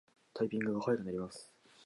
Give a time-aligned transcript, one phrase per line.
[0.33, 1.51] タイピングが早くなります